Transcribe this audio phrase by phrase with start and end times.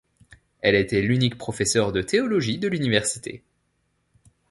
[0.61, 3.43] Elle était l'unique professeur de théologie de l'université.